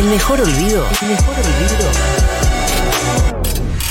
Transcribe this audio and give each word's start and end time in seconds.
El 0.00 0.06
mejor 0.06 0.40
olvido. 0.40 0.86
El 1.02 1.08
mejor 1.08 1.34
olvido. 1.34 1.90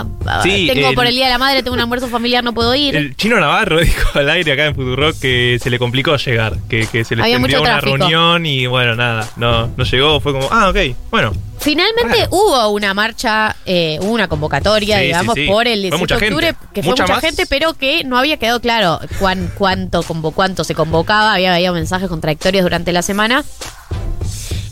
Sí, 0.42 0.68
tengo 0.72 0.88
el- 0.90 0.94
por 0.94 1.06
el 1.06 1.14
Día 1.14 1.26
de 1.26 1.32
la 1.32 1.38
Madre, 1.38 1.62
tengo 1.62 1.74
un 1.74 1.80
almuerzo 1.80 2.08
familiar, 2.08 2.42
no 2.44 2.52
puedo 2.52 2.74
ir. 2.74 2.96
El 2.96 3.16
chino 3.16 3.38
Navarro 3.40 3.78
dijo 3.80 4.18
al 4.18 4.28
aire 4.30 4.52
acá 4.52 4.66
en 4.66 4.74
Futurock 4.74 5.18
que 5.18 5.58
se 5.62 5.70
le 5.70 5.78
complicó 5.78 6.16
llegar, 6.16 6.56
que, 6.68 6.86
que 6.86 7.04
se 7.04 7.16
le 7.16 7.22
extendió 7.22 7.60
una 7.60 7.78
tráfico. 7.78 7.96
reunión 7.96 8.46
y 8.46 8.66
bueno, 8.66 8.94
nada, 8.96 9.28
no, 9.36 9.68
no 9.76 9.84
llegó, 9.84 10.20
fue 10.20 10.32
como, 10.32 10.48
ah, 10.50 10.68
ok, 10.70 10.76
bueno. 11.10 11.32
Finalmente 11.58 12.18
Raro. 12.18 12.28
hubo 12.32 12.68
una 12.68 12.92
marcha, 12.94 13.56
eh, 13.64 13.98
hubo 14.02 14.12
una 14.12 14.28
convocatoria, 14.28 14.98
Sí, 14.98 15.04
digamos, 15.06 15.34
sí. 15.34 15.46
por 15.46 15.66
el 15.66 15.80
Fue 15.88 15.98
18 15.98 15.98
mucha 15.98 16.16
de 16.18 16.24
octubre, 16.26 16.46
gente. 16.48 16.60
que 16.74 16.82
fue 16.82 16.90
Mucha 16.90 17.20
gente, 17.20 17.46
pero 17.46 17.72
que 17.74 18.04
no 18.04 18.18
había 18.18 18.36
quedado 18.36 18.60
claro 18.60 19.00
cuán, 19.18 19.50
cuánto, 19.56 20.02
convo- 20.02 20.32
cuánto 20.34 20.64
se 20.64 20.74
convocaba, 20.74 21.32
había 21.34 21.54
habido 21.54 21.72
mensajes 21.72 22.08
contradictorios 22.08 22.62
durante 22.62 22.92
la 22.92 23.02
semana. 23.02 23.42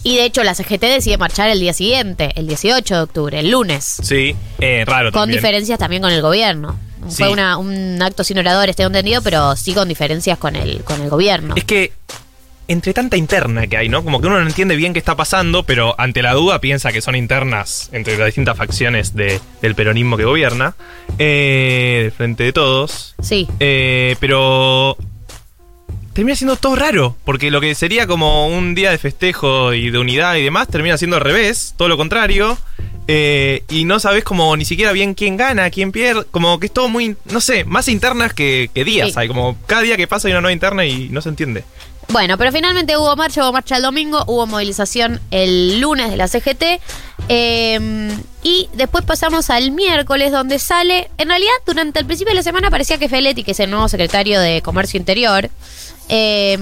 Y 0.04 0.16
de 0.16 0.24
hecho 0.26 0.44
la 0.44 0.54
CGT 0.54 0.82
decide 0.82 1.18
marchar 1.18 1.48
el 1.50 1.58
día 1.58 1.72
siguiente, 1.72 2.30
el 2.36 2.46
18 2.46 2.94
de 2.94 3.00
octubre, 3.00 3.40
el 3.40 3.50
lunes, 3.50 3.96
Sí, 4.02 4.36
eh, 4.60 4.84
raro 4.86 5.10
con 5.10 5.22
también. 5.22 5.38
diferencias 5.40 5.78
también 5.78 6.02
con 6.02 6.12
el 6.12 6.22
gobierno. 6.22 6.78
Sí. 7.08 7.16
Fue 7.24 7.30
una- 7.32 7.56
un 7.58 8.00
acto 8.02 8.22
sin 8.22 8.38
oradores, 8.38 8.76
tengo 8.76 8.88
entendido, 8.88 9.20
pero 9.22 9.56
sí 9.56 9.74
con 9.74 9.88
diferencias 9.88 10.38
con 10.38 10.54
el, 10.56 10.84
con 10.84 11.00
el 11.02 11.10
gobierno. 11.10 11.54
Es 11.56 11.64
que 11.64 11.92
entre 12.66 12.94
tanta 12.94 13.18
interna 13.18 13.66
que 13.66 13.76
hay, 13.76 13.90
¿no? 13.90 14.02
Como 14.02 14.20
que 14.22 14.26
uno 14.26 14.40
no 14.40 14.46
entiende 14.46 14.74
bien 14.76 14.94
qué 14.94 14.98
está 14.98 15.14
pasando, 15.16 15.64
pero 15.64 15.94
ante 15.98 16.22
la 16.22 16.32
duda 16.32 16.60
piensa 16.62 16.92
que 16.92 17.02
son 17.02 17.14
internas 17.14 17.90
entre 17.92 18.16
las 18.16 18.26
distintas 18.26 18.56
facciones 18.56 19.14
de- 19.14 19.38
del 19.60 19.74
peronismo 19.74 20.16
que 20.16 20.24
gobierna, 20.24 20.74
eh, 21.18 22.10
frente 22.16 22.44
de 22.44 22.52
todos. 22.54 23.14
Sí. 23.22 23.48
Eh, 23.60 24.16
pero 24.18 24.96
termina 26.14 26.34
siendo 26.36 26.56
todo 26.56 26.76
raro, 26.76 27.16
porque 27.24 27.50
lo 27.50 27.60
que 27.60 27.74
sería 27.74 28.06
como 28.06 28.48
un 28.48 28.74
día 28.74 28.90
de 28.90 28.98
festejo 28.98 29.74
y 29.74 29.90
de 29.90 29.98
unidad 29.98 30.36
y 30.36 30.42
demás 30.42 30.68
termina 30.68 30.96
siendo 30.96 31.16
al 31.16 31.22
revés, 31.22 31.74
todo 31.76 31.88
lo 31.88 31.96
contrario. 31.98 32.56
eh, 33.06 33.64
y 33.68 33.84
no 33.84 34.00
sabes 34.00 34.24
como 34.24 34.56
ni 34.56 34.64
siquiera 34.64 34.92
bien 34.92 35.12
quién 35.12 35.36
gana, 35.36 35.68
quién 35.68 35.92
pierde, 35.92 36.24
como 36.30 36.58
que 36.58 36.66
es 36.66 36.72
todo 36.72 36.88
muy, 36.88 37.16
no 37.26 37.40
sé, 37.42 37.64
más 37.64 37.88
internas 37.88 38.32
que, 38.32 38.70
que 38.72 38.82
días 38.84 39.08
Sí. 39.08 39.14
hay, 39.18 39.28
como 39.28 39.58
cada 39.66 39.82
día 39.82 39.98
que 39.98 40.06
pasa 40.06 40.28
hay 40.28 40.32
una 40.32 40.40
nueva 40.40 40.54
interna 40.54 40.86
y 40.86 41.10
no 41.10 41.20
se 41.20 41.28
entiende. 41.28 41.64
Bueno, 42.08 42.38
pero 42.38 42.50
finalmente 42.52 42.96
hubo 42.96 43.14
marcha, 43.16 43.42
hubo 43.42 43.52
marcha 43.52 43.76
el 43.76 43.82
domingo, 43.82 44.24
hubo 44.26 44.46
movilización 44.46 45.20
el 45.30 45.80
lunes 45.80 46.10
de 46.10 46.16
la 46.16 46.28
CGT. 46.28 46.80
eh, 47.28 48.10
y 48.44 48.68
después 48.74 49.04
pasamos 49.04 49.48
al 49.48 49.70
miércoles, 49.72 50.30
donde 50.30 50.58
sale. 50.58 51.10
En 51.16 51.28
realidad, 51.28 51.54
durante 51.66 51.98
el 51.98 52.06
principio 52.06 52.32
de 52.32 52.36
la 52.36 52.42
semana 52.42 52.70
parecía 52.70 52.98
que 52.98 53.08
Feletti, 53.08 53.42
que 53.42 53.52
es 53.52 53.60
el 53.60 53.70
nuevo 53.70 53.88
secretario 53.88 54.38
de 54.38 54.60
Comercio 54.60 55.00
Interior, 55.00 55.48
eh, 56.10 56.58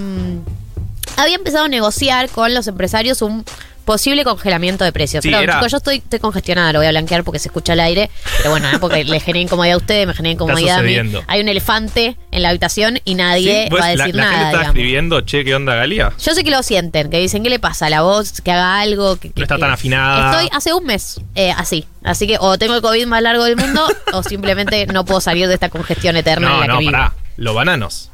había 1.16 1.34
empezado 1.34 1.64
a 1.64 1.68
negociar 1.68 2.30
con 2.30 2.54
los 2.54 2.68
empresarios 2.68 3.20
un 3.20 3.44
posible 3.82 4.24
congelamiento 4.24 4.84
de 4.84 4.92
precios. 4.92 5.22
Sí, 5.22 5.28
Perdón, 5.30 5.44
era- 5.44 5.54
chicos, 5.54 5.70
yo 5.72 5.76
estoy, 5.78 5.96
estoy 5.96 6.18
congestionada, 6.18 6.72
lo 6.72 6.78
voy 6.78 6.86
a 6.86 6.90
blanquear 6.90 7.24
porque 7.24 7.38
se 7.38 7.48
escucha 7.48 7.72
al 7.74 7.80
aire. 7.80 8.10
Pero 8.38 8.50
bueno, 8.50 8.70
¿no? 8.72 8.80
porque 8.80 9.04
le 9.04 9.20
generé 9.20 9.40
incomodidad 9.40 9.74
a 9.74 9.78
ustedes, 9.78 10.06
me 10.06 10.14
generé 10.14 10.32
incomodidad 10.34 10.78
a 10.78 10.82
mí. 10.82 10.88
sucediendo. 10.88 11.22
Hay 11.26 11.40
un 11.40 11.48
elefante 11.48 12.16
en 12.30 12.42
la 12.42 12.48
habitación 12.50 13.00
y 13.04 13.14
nadie 13.14 13.64
Sí, 13.64 13.70
pues, 13.70 13.82
va 13.82 13.86
a 13.86 13.94
la, 13.94 14.04
decir 14.04 14.14
la 14.16 14.22
nada. 14.24 14.36
está 14.36 14.48
digamos. 14.50 14.66
escribiendo, 14.68 15.20
che, 15.22 15.44
¿qué 15.44 15.54
onda 15.54 15.74
Galía? 15.74 16.12
Yo 16.22 16.34
sé 16.34 16.44
que 16.44 16.50
lo 16.50 16.62
sienten, 16.62 17.10
que 17.10 17.18
dicen, 17.18 17.42
¿qué 17.42 17.50
le 17.50 17.58
pasa 17.58 17.86
a 17.86 17.90
la 17.90 18.02
voz? 18.02 18.40
Que 18.40 18.50
haga 18.52 18.80
algo. 18.80 19.16
Que, 19.16 19.28
está 19.28 19.56
que- 19.56 19.60
tan 19.60 19.70
afinada. 19.70 20.30
Estoy 20.32 20.48
hace 20.56 20.72
un 20.72 20.84
mes 20.84 21.20
eh, 21.34 21.52
así. 21.56 21.84
Así 22.04 22.26
que 22.26 22.36
o 22.40 22.58
tengo 22.58 22.74
el 22.74 22.82
COVID 22.82 23.06
más 23.06 23.22
largo 23.22 23.44
del 23.44 23.56
mundo 23.56 23.86
o 24.12 24.22
simplemente 24.22 24.86
no 24.86 25.04
puedo 25.04 25.20
salir 25.20 25.48
de 25.48 25.54
esta 25.54 25.68
congestión 25.68 26.16
eterna 26.16 26.46
en 26.48 26.52
No, 26.52 26.58
la 26.60 26.66
que 26.66 26.72
no, 26.72 26.78
vivo. 26.78 26.92
pará. 26.92 27.12
Los 27.36 27.54
bananos. 27.54 28.10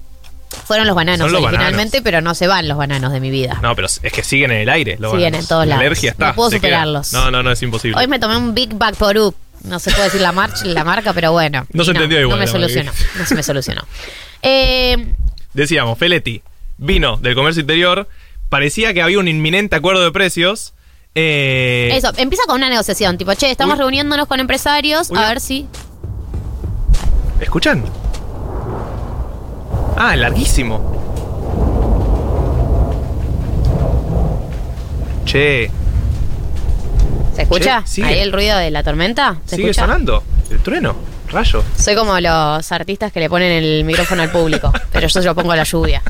Fueron 0.66 0.86
los 0.86 0.94
bananos 0.96 1.30
los 1.32 1.42
originalmente, 1.42 2.02
pero 2.02 2.20
no 2.20 2.34
se 2.34 2.46
van 2.46 2.68
los 2.68 2.76
bananos 2.76 3.12
de 3.12 3.20
mi 3.20 3.30
vida. 3.30 3.58
No, 3.62 3.74
pero 3.74 3.86
es 3.86 4.12
que 4.12 4.22
siguen 4.22 4.50
en 4.50 4.58
el 4.58 4.68
aire. 4.68 4.96
Los 4.98 5.12
Siguen 5.12 5.26
bananos. 5.32 5.44
en 5.44 5.48
todos 5.48 5.66
La 5.66 5.70
lados. 5.70 5.80
alergia 5.86 6.10
está. 6.10 6.28
No 6.28 6.34
puedo 6.34 6.50
queda. 6.50 6.58
superarlos. 6.58 7.12
No, 7.12 7.30
no, 7.30 7.42
no, 7.42 7.50
es 7.52 7.62
imposible. 7.62 7.98
Hoy 7.98 8.06
me 8.06 8.18
tomé 8.18 8.36
un 8.36 8.54
Big 8.54 8.74
Bag 8.74 8.94
por 8.96 9.16
up. 9.16 9.34
No 9.64 9.78
se 9.78 9.90
puede 9.90 10.04
decir 10.04 10.20
la 10.20 10.32
marcha, 10.32 10.64
la 10.66 10.84
marca, 10.84 11.12
pero 11.12 11.32
bueno. 11.32 11.66
No 11.72 11.84
se 11.84 11.90
entendió 11.92 12.20
igual, 12.20 12.36
No 12.38 12.40
me 12.40 12.46
la 12.46 12.52
solucionó. 12.52 12.92
No 13.18 13.26
se 13.26 13.34
me 13.34 13.42
solucionó. 13.42 13.82
Eh, 14.42 15.14
Decíamos, 15.52 15.98
Feletti 15.98 16.42
vino 16.76 17.16
del 17.16 17.34
comercio 17.34 17.62
interior. 17.62 18.08
Parecía 18.48 18.94
que 18.94 19.02
había 19.02 19.18
un 19.18 19.26
inminente 19.26 19.74
acuerdo 19.74 20.04
de 20.04 20.12
precios. 20.12 20.74
Eh, 21.16 21.90
eso, 21.92 22.12
empieza 22.16 22.44
con 22.46 22.54
una 22.56 22.68
negociación, 22.68 23.18
tipo, 23.18 23.34
che, 23.34 23.50
estamos 23.50 23.74
Uy. 23.74 23.80
reuniéndonos 23.80 24.28
con 24.28 24.38
empresarios 24.38 25.10
Uy, 25.10 25.18
a 25.18 25.28
ver 25.28 25.40
si. 25.40 25.66
¿Escuchan? 27.40 27.82
Ah, 30.00 30.14
larguísimo. 30.14 30.80
Che, 35.24 35.68
¿Se 37.34 37.42
escucha? 37.42 37.82
Che, 37.82 37.88
sigue. 37.88 38.08
Ahí 38.08 38.20
el 38.20 38.32
ruido 38.32 38.56
de 38.56 38.70
la 38.70 38.84
tormenta. 38.84 39.38
¿Se 39.44 39.56
sigue 39.56 39.70
escucha? 39.70 39.86
sonando. 39.86 40.22
El 40.50 40.60
trueno. 40.60 40.94
Rayo. 41.30 41.64
Soy 41.76 41.96
como 41.96 42.18
los 42.20 42.72
artistas 42.72 43.12
que 43.12 43.18
le 43.18 43.28
ponen 43.28 43.50
el 43.50 43.84
micrófono 43.84 44.22
al 44.22 44.30
público, 44.30 44.72
pero 44.92 45.08
yo 45.08 45.20
se 45.20 45.26
lo 45.26 45.34
pongo 45.34 45.50
a 45.50 45.56
la 45.56 45.64
lluvia. 45.64 46.00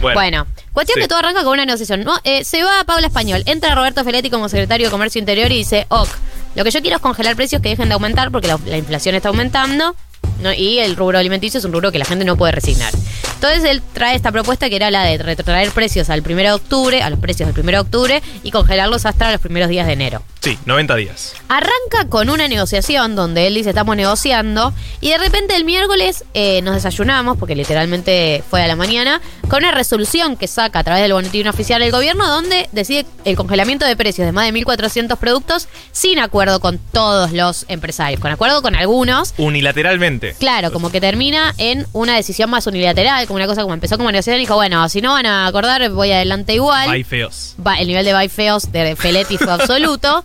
Bueno, 0.00 0.46
cuestión 0.72 0.94
sí. 0.94 1.02
que 1.02 1.08
todo 1.08 1.18
arranca 1.18 1.44
con 1.44 1.52
una 1.52 1.66
negociación. 1.66 2.04
¿no? 2.04 2.18
Eh, 2.24 2.42
se 2.42 2.62
va 2.62 2.80
a 2.80 2.84
Paula 2.84 3.06
Español, 3.08 3.42
entra 3.46 3.74
Roberto 3.74 4.02
Feletti 4.02 4.30
como 4.30 4.48
secretario 4.48 4.86
de 4.86 4.90
Comercio 4.90 5.18
Interior 5.18 5.52
y 5.52 5.58
dice, 5.58 5.86
ok, 5.90 6.08
lo 6.54 6.64
que 6.64 6.70
yo 6.70 6.80
quiero 6.80 6.96
es 6.96 7.02
congelar 7.02 7.36
precios 7.36 7.60
que 7.60 7.68
dejen 7.68 7.88
de 7.88 7.94
aumentar 7.94 8.30
porque 8.30 8.48
la, 8.48 8.58
la 8.66 8.78
inflación 8.78 9.14
está 9.14 9.28
aumentando 9.28 9.94
¿no? 10.40 10.52
y 10.52 10.78
el 10.78 10.96
rubro 10.96 11.18
alimenticio 11.18 11.58
es 11.58 11.64
un 11.64 11.72
rubro 11.72 11.92
que 11.92 11.98
la 11.98 12.04
gente 12.04 12.24
no 12.24 12.36
puede 12.36 12.52
resignar. 12.52 12.92
Entonces 13.38 13.62
él 13.70 13.82
trae 13.92 14.16
esta 14.16 14.32
propuesta 14.32 14.68
que 14.68 14.74
era 14.74 14.90
la 14.90 15.04
de 15.04 15.16
retrotraer 15.16 15.70
precios 15.70 16.10
al 16.10 16.22
1 16.22 16.36
de 16.36 16.50
octubre, 16.50 17.02
a 17.02 17.08
los 17.08 17.20
precios 17.20 17.54
del 17.54 17.62
1 17.62 17.70
de 17.70 17.78
octubre 17.78 18.22
y 18.42 18.50
congelarlos 18.50 19.06
hasta 19.06 19.30
los 19.30 19.40
primeros 19.40 19.68
días 19.68 19.86
de 19.86 19.92
enero. 19.92 20.24
Sí, 20.40 20.58
90 20.66 20.96
días. 20.96 21.34
Arranca 21.48 22.08
con 22.08 22.30
una 22.30 22.48
negociación 22.48 23.14
donde 23.14 23.46
él 23.46 23.54
dice 23.54 23.68
estamos 23.68 23.96
negociando 23.96 24.72
y 25.00 25.10
de 25.10 25.18
repente 25.18 25.54
el 25.54 25.64
miércoles 25.64 26.24
eh, 26.34 26.62
nos 26.62 26.74
desayunamos, 26.74 27.38
porque 27.38 27.54
literalmente 27.54 28.42
fue 28.50 28.60
a 28.60 28.66
la 28.66 28.74
mañana, 28.74 29.20
con 29.48 29.58
una 29.58 29.70
resolución 29.70 30.36
que 30.36 30.48
saca 30.48 30.80
a 30.80 30.84
través 30.84 31.02
del 31.02 31.12
boletín 31.12 31.46
oficial 31.46 31.80
del 31.80 31.92
gobierno 31.92 32.26
donde 32.26 32.68
decide 32.72 33.06
el 33.24 33.36
congelamiento 33.36 33.86
de 33.86 33.94
precios 33.94 34.26
de 34.26 34.32
más 34.32 34.52
de 34.52 34.58
1.400 34.58 35.16
productos 35.16 35.68
sin 35.92 36.18
acuerdo 36.18 36.58
con 36.58 36.78
todos 36.78 37.30
los 37.32 37.66
empresarios, 37.68 38.20
con 38.20 38.32
acuerdo 38.32 38.62
con 38.62 38.74
algunos. 38.74 39.32
Unilateralmente. 39.38 40.34
Claro, 40.40 40.72
como 40.72 40.90
que 40.90 41.00
termina 41.00 41.54
en 41.58 41.86
una 41.92 42.16
decisión 42.16 42.50
más 42.50 42.66
unilateral, 42.66 43.27
como 43.28 43.36
una 43.36 43.46
cosa 43.46 43.62
como 43.62 43.74
empezó 43.74 43.96
como 43.96 44.10
negociación 44.10 44.38
y 44.38 44.40
dijo, 44.40 44.56
bueno, 44.56 44.88
si 44.88 45.00
no 45.00 45.12
van 45.12 45.26
a 45.26 45.46
acordar, 45.46 45.88
voy 45.90 46.10
adelante 46.10 46.54
igual. 46.54 46.90
Hay 46.90 47.04
feos. 47.04 47.54
Va- 47.64 47.76
el 47.78 47.86
nivel 47.86 48.04
de 48.04 48.12
bye 48.14 48.28
feos 48.28 48.72
de 48.72 48.96
Feletti 48.96 49.38
fue 49.38 49.52
absoluto. 49.52 50.24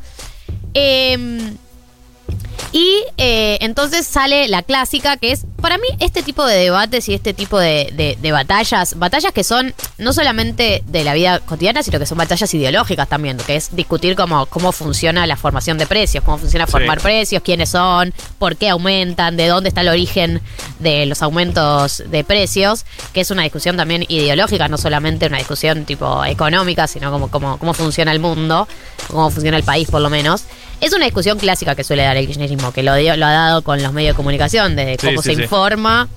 Eh, 0.74 1.52
y 2.72 3.04
eh, 3.18 3.58
entonces 3.62 4.08
sale 4.08 4.48
la 4.48 4.64
clásica, 4.64 5.18
que 5.18 5.32
es, 5.32 5.46
para 5.62 5.78
mí, 5.78 5.88
este 6.00 6.24
tipo 6.24 6.46
de 6.46 6.56
debates 6.58 7.08
y 7.10 7.14
este 7.14 7.34
tipo 7.34 7.60
de, 7.60 7.92
de- 7.94 8.18
de 8.22 8.32
batallas, 8.32 8.98
batallas 8.98 9.32
que 9.32 9.44
son 9.44 9.74
no 9.98 10.14
solamente 10.14 10.84
de 10.88 11.04
la 11.04 11.14
vida 11.14 11.40
cotidiana, 11.40 11.84
sino 11.84 12.00
que 12.00 12.06
son 12.06 12.18
batallas 12.18 12.52
ideológicas 12.54 13.08
también, 13.08 13.38
que 13.38 13.56
es 13.56 13.76
discutir 13.76 14.16
cómo, 14.16 14.46
cómo 14.48 14.72
funciona 14.72 15.28
la 15.28 15.38
formación 15.38 15.78
de 15.78 15.86
precios, 15.88 16.24
cómo 16.24 16.38
funciona 16.38 16.66
Sí. 16.66 16.72
formar 16.72 17.00
precios, 17.02 17.44
quiénes 17.44 17.70
son, 17.70 18.14
por 18.40 18.56
qué 18.56 18.70
aumentan, 18.70 19.38
de 19.38 19.48
dónde 19.48 19.70
está 19.70 19.82
el 19.82 19.90
origen 19.90 20.42
de 20.80 21.06
los 21.06 21.22
aumentos 21.22 22.04
de 22.08 22.24
precios, 22.24 22.86
que 23.14 23.22
es 23.22 23.32
una 23.32 23.44
discusión 23.44 23.78
también 23.78 24.06
ideológica, 24.08 24.68
no 24.68 24.78
solamente 24.78 25.28
una 25.28 25.38
discusión 25.38 25.86
tipo 25.86 26.24
económica, 26.26 26.88
sino 26.88 27.12
como 27.12 27.30
cómo, 27.30 27.58
cómo 27.60 27.74
funciona 27.74 28.12
el 28.12 28.20
mundo, 28.20 28.68
cómo 29.08 29.30
funciona 29.30 29.58
el 29.58 29.64
país 29.64 29.90
por 29.90 30.02
lo 30.02 30.10
menos. 30.10 30.44
Es 30.82 30.94
una 30.94 31.06
discusión 31.06 31.40
clásica 31.40 31.76
que 31.76 31.84
suele 31.84 32.04
dar 32.04 32.18
el 32.18 32.28
kirchnerismo, 32.28 32.74
que 32.74 32.84
lo, 32.84 32.94
dio- 32.96 33.16
lo 33.16 33.26
ha 33.26 33.32
dado 33.32 33.62
con 33.62 33.82
los 33.82 33.94
medios 33.94 34.14
de 34.14 34.18
comunicación, 34.18 34.76
desde 34.76 34.98
Sí, 35.00 35.08
cómo 35.08 35.22
sí, 35.22 35.30
se 35.30 35.36
sí. 35.36 35.42
informa 35.44 36.10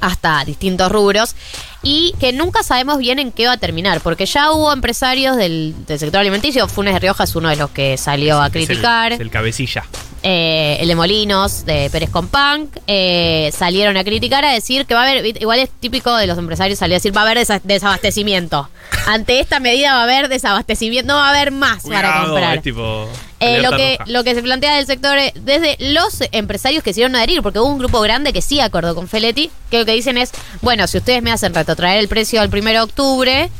hasta 0.00 0.44
distintos 0.44 0.90
rubros 0.92 1.34
y 1.82 2.14
que 2.20 2.32
nunca 2.32 2.62
sabemos 2.62 2.98
bien 2.98 3.18
en 3.18 3.32
qué 3.32 3.46
va 3.46 3.52
a 3.54 3.56
terminar, 3.56 4.00
porque 4.00 4.26
ya 4.26 4.52
hubo 4.52 4.72
empresarios 4.72 5.36
del, 5.36 5.74
del 5.86 5.98
sector 5.98 6.20
alimenticio, 6.20 6.66
Funes 6.68 6.94
de 6.94 7.00
Rioja 7.00 7.24
es 7.24 7.34
uno 7.36 7.48
de 7.48 7.56
los 7.56 7.70
que 7.70 7.96
salió 7.96 8.40
a 8.40 8.46
Es 8.48 8.54
el- 8.54 8.66
criticar, 8.66 9.12
es 9.12 9.20
el 9.20 9.30
cabecilla. 9.30 9.84
eh, 10.22 10.76
el 10.80 10.88
de 10.88 10.94
Molinos, 10.94 11.64
de 11.64 11.88
Pérez 11.90 12.10
Compunk, 12.10 12.76
eh, 12.86 13.52
salieron 13.56 13.96
a 13.96 14.04
criticar, 14.04 14.44
a 14.44 14.52
decir 14.52 14.86
que 14.86 14.94
va 14.94 15.04
a 15.04 15.08
haber, 15.08 15.24
igual 15.40 15.58
es 15.60 15.70
típico 15.70 16.16
de 16.16 16.26
los 16.28 16.38
empresarios 16.38 16.78
salir 16.78 16.94
a 16.94 16.98
decir, 16.98 17.16
va 17.16 17.22
a 17.22 17.24
haber 17.30 17.38
desa- 17.38 17.60
desabastecimiento. 17.62 18.68
Ante 19.06 19.40
esta 19.40 19.58
medida 19.60 19.94
va 19.94 20.00
a 20.00 20.04
haber 20.04 20.28
desabastecimiento, 20.28 21.08
no 21.12 21.18
va 21.18 21.26
a 21.26 21.30
haber 21.30 21.50
más 21.52 21.82
para 21.84 22.22
comprar. 22.24 22.56
es 22.58 22.62
tipo. 22.62 23.08
Eh, 23.40 23.62
lo, 23.62 23.70
que, 23.70 23.96
roja. 23.98 24.10
lo 24.10 24.24
que 24.24 24.34
se 24.34 24.42
plantea 24.42 24.76
del 24.76 24.86
sector, 24.86 25.16
eh, 25.16 25.32
desde 25.36 25.76
los 25.78 26.18
empresarios 26.32 26.82
que 26.82 26.90
quisieron 26.90 27.14
adherir, 27.14 27.40
porque 27.42 27.60
hubo 27.60 27.68
un 27.68 27.78
grupo 27.78 28.00
grande 28.00 28.32
que 28.32 28.42
sí 28.42 28.60
acordó 28.60 28.94
con 28.94 29.06
Feletti, 29.06 29.50
que 29.70 29.78
lo 29.78 29.84
que 29.84 29.92
dicen 29.92 30.18
es, 30.18 30.32
bueno, 30.60 30.86
si 30.88 30.98
ustedes 30.98 31.22
me 31.22 31.30
hacen 31.30 31.54
retrotraer 31.54 32.00
el 32.00 32.08
precio 32.08 32.40
al 32.40 32.48
1 32.48 32.70
de 32.70 32.80
octubre, 32.80 33.50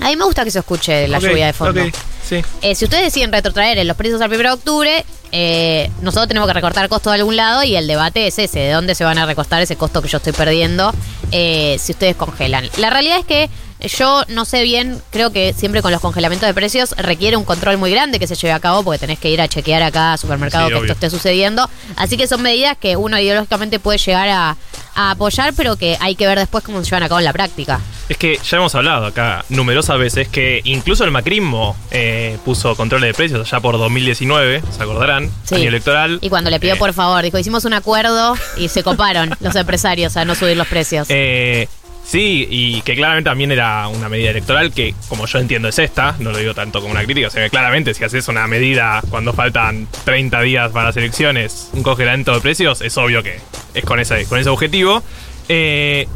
a 0.00 0.08
mí 0.08 0.16
me 0.16 0.24
gusta 0.24 0.44
que 0.44 0.50
se 0.50 0.60
escuche 0.60 1.08
la 1.08 1.18
lluvia 1.18 1.46
de 1.46 1.52
fondo. 1.52 1.80
sí. 2.28 2.42
Eh, 2.62 2.74
si 2.74 2.84
ustedes 2.84 3.04
deciden 3.04 3.32
retrotraer 3.32 3.84
los 3.84 3.96
precios 3.96 4.20
al 4.20 4.30
1 4.30 4.38
de 4.38 4.50
octubre, 4.50 5.04
eh, 5.32 5.90
nosotros 6.02 6.28
tenemos 6.28 6.46
que 6.46 6.54
recortar 6.54 6.88
costo 6.88 7.10
de 7.10 7.16
algún 7.16 7.36
lado 7.36 7.62
y 7.64 7.76
el 7.76 7.86
debate 7.86 8.26
es 8.26 8.38
ese, 8.38 8.60
de 8.60 8.72
dónde 8.72 8.94
se 8.94 9.04
van 9.04 9.18
a 9.18 9.26
recortar 9.26 9.60
ese 9.60 9.76
costo 9.76 10.00
que 10.00 10.08
yo 10.08 10.18
estoy 10.18 10.32
perdiendo 10.32 10.92
eh, 11.32 11.76
si 11.80 11.92
ustedes 11.92 12.16
congelan. 12.16 12.68
La 12.76 12.90
realidad 12.90 13.18
es 13.18 13.26
que 13.26 13.50
yo 13.80 14.24
no 14.28 14.44
sé 14.44 14.62
bien, 14.64 15.00
creo 15.10 15.30
que 15.32 15.52
siempre 15.52 15.82
con 15.82 15.92
los 15.92 16.00
congelamientos 16.00 16.46
de 16.46 16.54
precios 16.54 16.94
requiere 16.96 17.36
un 17.36 17.44
control 17.44 17.78
muy 17.78 17.90
grande 17.90 18.18
que 18.18 18.26
se 18.26 18.34
lleve 18.34 18.52
a 18.52 18.60
cabo 18.60 18.82
porque 18.82 18.98
tenés 18.98 19.18
que 19.18 19.30
ir 19.30 19.40
a 19.40 19.48
chequear 19.48 19.82
acá 19.82 20.14
a 20.14 20.16
supermercado 20.16 20.66
Sí, 20.66 20.70
que 20.72 20.78
obvio. 20.80 20.92
esto 20.92 21.06
esté 21.06 21.16
sucediendo. 21.16 21.68
Así 21.96 22.16
que 22.16 22.26
son 22.26 22.42
medidas 22.42 22.76
que 22.76 22.96
uno 22.96 23.18
ideológicamente 23.18 23.78
puede 23.78 23.98
llegar 23.98 24.28
a, 24.28 24.56
a 24.94 25.10
apoyar, 25.12 25.54
pero 25.54 25.76
que 25.76 25.96
hay 26.00 26.16
que 26.16 26.26
ver 26.26 26.38
después 26.38 26.64
cómo 26.64 26.78
se 26.82 26.86
llevan 26.86 27.04
a 27.04 27.08
cabo 27.08 27.20
en 27.20 27.24
la 27.24 27.32
práctica. 27.32 27.80
Es 28.08 28.16
que 28.16 28.38
ya 28.42 28.56
hemos 28.56 28.74
hablado 28.74 29.06
acá 29.06 29.44
numerosas 29.50 29.98
veces 29.98 30.28
que 30.28 30.60
incluso 30.64 31.04
el 31.04 31.10
macrismo 31.10 31.76
eh, 31.90 32.38
puso 32.44 32.74
controles 32.74 33.08
de 33.10 33.14
precios 33.14 33.46
allá 33.52 33.60
por 33.60 33.76
2019, 33.78 34.62
se 34.76 34.82
acordarán, 34.82 35.30
Sí. 35.44 35.56
año 35.56 35.68
electoral. 35.68 36.18
Y 36.22 36.28
cuando 36.30 36.50
le 36.50 36.58
pidió 36.58 36.74
Eh, 36.74 36.78
por 36.78 36.92
favor, 36.94 37.22
dijo, 37.22 37.38
hicimos 37.38 37.64
un 37.64 37.74
acuerdo 37.74 38.34
y 38.56 38.68
se 38.68 38.82
coparon 38.82 39.34
los 39.40 39.54
empresarios 39.56 40.16
a 40.16 40.24
no 40.24 40.34
subir 40.34 40.56
los 40.56 40.66
precios. 40.66 41.06
Eh, 41.10 41.68
sí, 42.08 42.48
y 42.50 42.82
que 42.82 42.96
claramente 42.96 43.30
también 43.30 43.52
era 43.52 43.86
una 43.88 44.08
medida 44.08 44.30
electoral 44.30 44.72
que, 44.72 44.94
como 45.08 45.26
yo 45.26 45.38
entiendo, 45.38 45.68
es 45.68 45.78
esta. 45.78 46.16
No 46.18 46.32
lo 46.32 46.38
digo 46.38 46.54
tanto 46.54 46.80
como 46.80 46.92
una 46.92 47.04
crítica. 47.04 47.28
O 47.28 47.30
sea, 47.30 47.44
que 47.44 47.50
claramente 47.50 47.94
si 47.94 48.02
haces 48.02 48.28
una 48.28 48.46
medida 48.46 49.02
cuando 49.10 49.32
faltan 49.32 49.86
30 50.04 50.40
días 50.42 50.72
para 50.72 50.86
las 50.86 50.96
elecciones, 50.96 51.70
un 51.72 51.82
congelamiento 51.82 52.34
de 52.34 52.40
precios, 52.40 52.80
es 52.80 52.96
obvio 52.96 53.22
que 53.22 53.38
es 53.74 53.84
con 53.84 54.00
ese, 54.00 54.24
con 54.24 54.38
ese 54.38 54.48
objetivo. 54.48 55.02
Eh, 55.48 56.06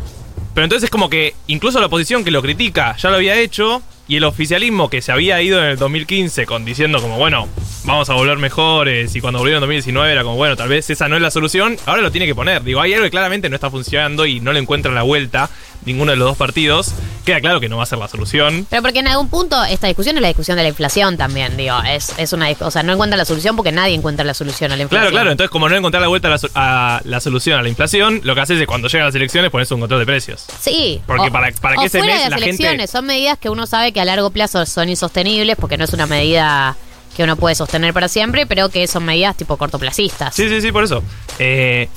pero 0.55 0.65
entonces 0.65 0.85
es 0.85 0.91
como 0.91 1.09
que 1.09 1.35
incluso 1.47 1.81
la 1.81 1.87
oposición 1.87 2.25
que 2.25 2.31
lo 2.31 2.43
critica 2.43 2.97
ya 2.97 3.11
lo 3.11 3.17
había 3.17 3.39
hecho. 3.39 3.83
Y 4.09 4.17
el 4.17 4.25
oficialismo 4.25 4.91
que 4.91 5.01
se 5.01 5.13
había 5.13 5.41
ido 5.41 5.61
en 5.61 5.71
el 5.71 5.79
2015 5.79 6.45
con 6.45 6.65
diciendo 6.65 7.01
como, 7.01 7.19
bueno, 7.19 7.49
vamos 7.85 8.11
a 8.11 8.15
volver 8.15 8.37
mejores. 8.37 9.15
Y 9.15 9.21
cuando 9.21 9.39
volvieron 9.39 9.59
en 9.59 9.69
2019 9.69 10.13
era 10.13 10.23
como, 10.23 10.37
bueno, 10.37 10.57
tal 10.57 10.69
vez 10.69 10.91
esa 10.91 11.09
no 11.09 11.17
es 11.17 11.23
la 11.23 11.31
solución. 11.31 11.77
Ahora 11.87 12.03
lo 12.03 12.11
tiene 12.11 12.27
que 12.27 12.35
poner. 12.35 12.63
Digo, 12.63 12.81
hay 12.81 12.93
algo 12.93 13.05
que 13.05 13.11
claramente 13.11 13.49
no 13.49 13.55
está 13.55 13.71
funcionando 13.71 14.27
y 14.27 14.41
no 14.41 14.53
le 14.53 14.59
encuentran 14.59 14.95
la 14.95 15.03
vuelta 15.03 15.49
ninguno 15.85 16.11
de 16.13 16.17
los 16.17 16.29
dos 16.29 16.37
partidos. 16.37 16.93
Queda 17.25 17.41
claro 17.41 17.61
que 17.61 17.69
no 17.69 17.77
va 17.77 17.85
a 17.85 17.87
ser 17.87 17.99
la 17.99 18.09
solución. 18.09 18.67
Pero 18.69 18.83
porque 18.83 18.99
en 18.99 19.07
algún 19.09 19.29
punto 19.29 19.63
esta 19.65 19.87
discusión 19.87 20.17
es 20.17 20.23
la 20.23 20.29
discusión 20.29 20.57
de 20.57 20.65
la 20.65 20.69
inflación 20.71 21.17
también, 21.17 21.57
digo, 21.57 21.77
es, 21.89 22.13
es 22.19 22.33
una, 22.33 22.49
o 22.61 22.71
sea, 22.71 22.83
no 22.83 22.93
encuentra 22.93 23.17
la 23.17 23.25
solución 23.25 23.55
porque 23.55 23.71
nadie 23.71 23.95
encuentra 23.95 24.25
la 24.25 24.35
solución 24.35 24.73
a 24.73 24.77
la 24.77 24.83
inflación. 24.83 25.03
Claro, 25.11 25.13
claro. 25.15 25.31
Entonces, 25.31 25.51
como 25.51 25.69
no 25.69 25.77
encontrar 25.77 26.01
la 26.03 26.09
vuelta 26.09 26.27
a 26.29 26.31
la, 26.33 26.39
so- 26.39 26.49
a 26.55 27.01
la 27.05 27.21
solución 27.21 27.59
a 27.59 27.63
la 27.63 27.69
inflación, 27.69 28.21
lo 28.25 28.35
que 28.35 28.41
haces 28.41 28.61
es 28.61 28.67
cuando 28.67 28.89
llegan 28.89 29.07
las 29.07 29.15
elecciones 29.15 29.51
pones 29.51 29.71
un 29.71 29.81
control 29.81 30.01
de 30.01 30.07
precios. 30.07 30.45
Sí. 30.61 31.01
Porque 31.07 31.31
para- 31.31 31.53
para 31.61 31.77
que 31.77 31.87
ese 31.87 31.99
fuera 31.99 32.13
mes 32.15 32.25
de 32.25 32.31
las 32.31 32.41
la 32.41 32.47
gente- 32.47 32.63
elecciones, 32.65 32.91
son 32.91 33.07
medidas 33.07 33.39
que 33.39 33.49
uno 33.51 33.67
sabe 33.67 33.93
que 33.93 34.01
a 34.01 34.05
largo 34.05 34.31
plazo 34.31 34.67
son 34.67 34.89
insostenibles 34.89 35.57
porque 35.57 35.77
no 35.79 35.85
es 35.85 35.93
una 35.93 36.07
medida 36.07 36.77
que 37.17 37.23
uno 37.23 37.37
puede 37.37 37.55
sostener 37.55 37.93
para 37.93 38.09
siempre, 38.09 38.47
pero 38.47 38.69
que 38.71 38.87
son 38.89 39.05
medidas 39.05 39.37
tipo 39.37 39.57
cortoplacistas. 39.59 40.35
Sí, 40.35 40.49
sí, 40.49 40.61
sí, 40.61 40.73
por 40.73 40.83
eso. 40.83 41.03
Eh, 41.39 41.89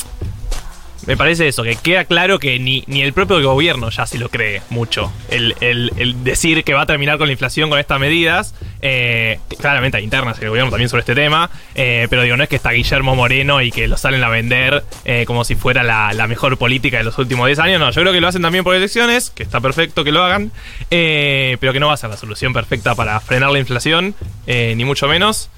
me 1.08 1.16
parece 1.18 1.48
eso, 1.48 1.64
que 1.64 1.76
queda 1.76 2.06
claro 2.06 2.40
que 2.40 2.58
ni, 2.60 2.84
ni 2.88 3.02
el 3.02 3.14
propio 3.14 3.42
gobierno 3.42 3.90
ya 3.92 4.06
se 4.06 4.18
lo 4.18 4.30
cree 4.30 4.62
mucho. 4.70 5.12
El, 5.30 5.56
el- 5.62 6.24
decir 6.24 6.64
que 6.64 6.74
va 6.74 6.82
a 6.82 6.86
terminar 6.86 7.18
con 7.18 7.28
la 7.28 7.34
inflación 7.34 7.70
con 7.70 7.78
estas 7.80 8.00
medidas. 8.00 8.56
eh, 8.82 9.40
claramente 9.60 9.98
hay 9.98 10.04
internas 10.04 10.38
en 10.38 10.44
el 10.46 10.50
gobierno 10.50 10.72
también 10.72 10.90
sobre 10.90 11.02
este 11.02 11.16
tema. 11.16 11.50
eh, 11.76 12.08
pero 12.10 12.24
digo, 12.24 12.38
no 12.38 12.44
es 12.44 12.50
que 12.50 12.56
está 12.56 12.72
Guillermo 12.72 13.16
Moreno 13.16 13.62
y 13.62 13.72
que 13.72 13.88
lo 13.88 13.98
salen 13.98 14.24
a 14.24 14.30
vender 14.30 14.84
eh, 15.06 15.26
como 15.28 15.44
si 15.44 15.56
fuera 15.56 15.84
la, 15.84 16.14
la 16.14 16.28
mejor 16.28 16.58
política 16.58 16.98
de 16.98 17.04
los 17.04 17.18
últimos 17.18 17.46
10 17.48 17.60
años. 17.60 17.80
No, 17.80 17.92
yo 17.92 18.02
creo 18.02 18.14
que 18.14 18.22
lo 18.22 18.28
hacen 18.28 18.42
también 18.42 18.64
por 18.64 18.76
elecciones, 18.76 19.30
que 19.30 19.44
está 19.44 19.62
perfecto 19.62 20.04
que 20.04 20.12
lo 20.12 20.24
hagan. 20.24 20.52
pero 20.90 21.74
que 21.74 21.80
no 21.80 21.88
va 21.88 21.94
a 21.94 21.98
ser 21.98 22.10
la 22.10 22.18
solución 22.18 22.54
perfecta 22.54 22.96
para 22.96 23.20
frenar 23.20 23.52
la 23.52 23.60
inflación, 23.60 24.16
ni 24.48 24.86
mucho 24.86 25.08
menos. 25.08 25.50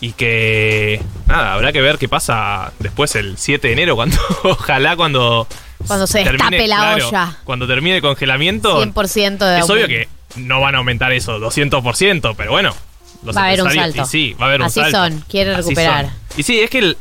Y 0.00 0.12
que, 0.12 1.00
nada, 1.26 1.54
habrá 1.54 1.72
que 1.72 1.80
ver 1.80 1.98
qué 1.98 2.08
pasa 2.08 2.72
después 2.78 3.14
el 3.14 3.38
7 3.38 3.68
de 3.68 3.72
enero, 3.72 3.94
cuando 3.96 4.16
ojalá 4.44 4.96
cuando... 4.96 5.46
Cuando 5.86 6.06
se 6.06 6.24
destape 6.24 6.66
la 6.66 6.94
olla. 6.94 7.36
Cuando 7.44 7.66
termine 7.66 7.96
el 7.96 8.02
congelamiento. 8.02 8.82
100% 8.84 9.38
de 9.38 9.60
Es 9.60 9.68
obvio 9.70 9.86
que 9.86 10.08
no 10.36 10.60
van 10.60 10.74
a 10.74 10.78
aumentar 10.78 11.12
eso 11.12 11.38
200%, 11.38 12.34
pero 12.36 12.50
bueno. 12.52 12.74
los 13.22 13.36
Va 13.36 13.42
a 13.42 13.46
haber 13.46 13.62
un 13.62 13.70
salto. 13.70 14.02
y 14.02 14.06
sí, 14.06 14.36
va 14.40 14.46
a 14.46 14.48
haber 14.48 14.60
un 14.60 14.66
Así 14.66 14.80
salto. 14.80 14.96
son, 14.98 15.20
quieren 15.28 15.54
Así 15.54 15.62
recuperar. 15.70 16.06
son. 16.06 16.14
Y 16.36 16.42
sí, 16.42 16.58
es 16.60 16.70
que 16.70 16.78
el- 16.78 16.96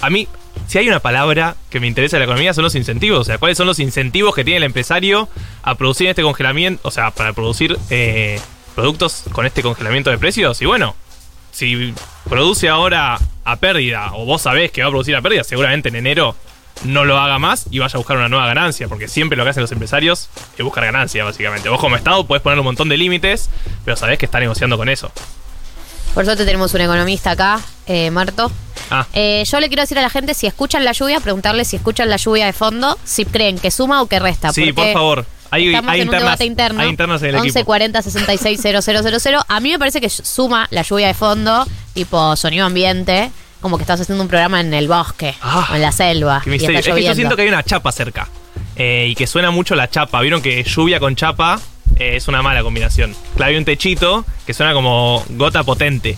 a 0.00 0.10
mí, 0.10 0.28
si 0.68 0.78
hay 0.78 0.88
una 0.88 1.00
palabra 1.00 1.56
que 1.70 1.80
me 1.80 1.86
interesa 1.88 2.16
de 2.16 2.20
la 2.20 2.24
economía, 2.24 2.54
son 2.54 2.64
los 2.64 2.74
incentivos. 2.76 3.18
O 3.20 3.24
sea, 3.24 3.38
¿cuáles 3.38 3.58
son 3.58 3.66
los 3.66 3.78
incentivos 3.80 4.34
que 4.34 4.44
tiene 4.44 4.58
el 4.58 4.62
empresario 4.64 5.28
a 5.62 5.74
producir 5.74 6.08
este 6.08 6.22
congelamiento? 6.22 6.80
O 6.86 6.90
sea, 6.92 7.10
para 7.10 7.32
producir 7.32 7.76
eh, 7.90 8.40
productos 8.76 9.24
con 9.32 9.44
este 9.44 9.62
congelamiento 9.62 10.10
de 10.10 10.18
precios. 10.18 10.62
Y 10.62 10.66
bueno, 10.66 10.94
si 11.50 11.94
produce 12.28 12.68
ahora 12.68 13.18
a 13.44 13.56
pérdida, 13.56 14.12
o 14.14 14.24
vos 14.24 14.42
sabés 14.42 14.70
que 14.70 14.82
va 14.82 14.88
a 14.88 14.90
producir 14.90 15.16
a 15.16 15.22
pérdida, 15.22 15.44
seguramente 15.44 15.88
en 15.88 15.96
enero 15.96 16.36
no 16.84 17.04
lo 17.04 17.18
haga 17.18 17.38
más 17.38 17.66
y 17.70 17.78
vaya 17.78 17.94
a 17.94 17.98
buscar 17.98 18.16
una 18.16 18.28
nueva 18.28 18.46
ganancia, 18.46 18.88
porque 18.88 19.08
siempre 19.08 19.36
lo 19.36 19.44
que 19.44 19.50
hacen 19.50 19.60
los 19.62 19.72
empresarios 19.72 20.30
es 20.56 20.64
buscar 20.64 20.84
ganancia, 20.84 21.24
básicamente. 21.24 21.68
Vos 21.68 21.80
como 21.80 21.96
Estado 21.96 22.26
podés 22.26 22.42
poner 22.42 22.58
un 22.58 22.64
montón 22.64 22.88
de 22.88 22.96
límites, 22.96 23.50
pero 23.84 23.96
sabés 23.96 24.18
que 24.18 24.26
está 24.26 24.40
negociando 24.40 24.76
con 24.78 24.88
eso. 24.88 25.10
Por 26.14 26.24
suerte 26.24 26.44
tenemos 26.44 26.74
un 26.74 26.80
economista 26.80 27.32
acá, 27.32 27.60
eh, 27.86 28.10
Marto. 28.10 28.50
Ah, 28.90 29.06
Eh, 29.12 29.44
yo 29.46 29.60
le 29.60 29.68
quiero 29.68 29.82
decir 29.82 29.98
a 29.98 30.02
la 30.02 30.10
gente, 30.10 30.34
si 30.34 30.46
escuchan 30.46 30.84
la 30.84 30.92
lluvia, 30.92 31.20
preguntarle 31.20 31.64
si 31.64 31.76
escuchan 31.76 32.08
la 32.10 32.16
lluvia 32.16 32.46
de 32.46 32.52
fondo, 32.52 32.98
si 33.04 33.24
creen 33.24 33.58
que 33.58 33.70
suma 33.70 34.02
o 34.02 34.06
que 34.06 34.18
resta. 34.18 34.52
sí, 34.52 34.72
por 34.72 34.92
favor. 34.92 35.26
Hay, 35.50 35.68
Estamos 35.68 35.90
hay 35.92 36.00
en 36.00 36.08
un 36.08 36.14
internas, 36.14 36.30
debate 36.30 36.44
interno. 36.44 36.80
hay 36.82 36.88
internas 36.88 37.22
en 37.22 37.28
el 37.30 37.34
11 37.36 37.48
equipo. 37.48 37.64
40 37.66 38.02
66 38.02 38.60
000. 38.60 39.40
A 39.48 39.60
mí 39.60 39.70
me 39.72 39.78
parece 39.78 40.00
que 40.00 40.08
suma 40.08 40.66
la 40.70 40.82
lluvia 40.82 41.08
de 41.08 41.14
fondo, 41.14 41.66
tipo 41.94 42.36
sonido 42.36 42.66
ambiente, 42.66 43.30
como 43.60 43.76
que 43.76 43.82
estás 43.82 44.00
haciendo 44.00 44.22
un 44.22 44.28
programa 44.28 44.60
en 44.60 44.72
el 44.72 44.86
bosque 44.88 45.34
Ah, 45.42 45.68
o 45.72 45.74
en 45.74 45.82
la 45.82 45.92
selva. 45.92 46.40
Qué 46.44 46.50
y 46.50 46.52
misterio. 46.52 46.78
está 46.78 46.90
Es 46.90 46.96
que 46.96 47.02
yo 47.04 47.14
siento 47.14 47.36
que 47.36 47.42
hay 47.42 47.48
una 47.48 47.62
chapa 47.62 47.90
cerca. 47.92 48.28
eh, 48.76 49.06
y 49.10 49.14
que 49.14 49.26
suena 49.26 49.50
mucho 49.50 49.74
la 49.74 49.90
chapa. 49.90 50.20
Vieron 50.20 50.40
que 50.40 50.62
lluvia 50.64 51.00
con 51.00 51.14
chapa 51.16 51.60
eh, 51.96 52.16
es 52.16 52.28
una 52.28 52.40
mala 52.42 52.62
combinación. 52.62 53.14
Claro, 53.36 53.50
hay 53.50 53.56
un 53.56 53.64
techito 53.64 54.24
que 54.46 54.54
suena 54.54 54.72
como 54.72 55.22
gota 55.30 55.64
potente. 55.64 56.16